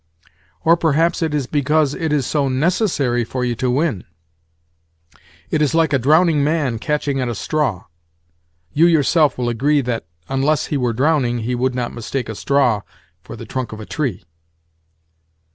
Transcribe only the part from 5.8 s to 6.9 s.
a drowning man